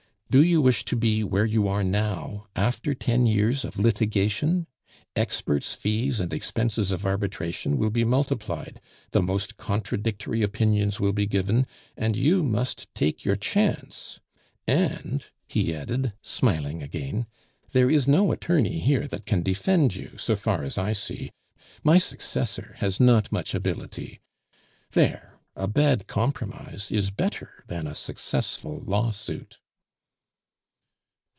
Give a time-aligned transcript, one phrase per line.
[0.37, 4.65] Do you wish to be where you are now after ten years of litigation?
[5.13, 8.79] Experts' fees and expenses of arbitration will be multiplied,
[9.11, 11.67] the most contradictory opinions will be given,
[11.97, 14.21] and you must take your chance.
[14.65, 17.25] And," he added, smiling again,
[17.73, 21.33] "there is no attorney here that can defend you, so far as I see.
[21.83, 24.21] My successor has not much ability.
[24.91, 29.57] There, a bad compromise is better than a successful lawsuit."